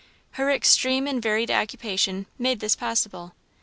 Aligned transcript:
Her 0.31 0.49
extreme 0.49 1.05
and 1.05 1.21
varied 1.21 1.51
occupation 1.51 2.25
made 2.39 2.59
this 2.59 2.75
possible. 2.75 3.35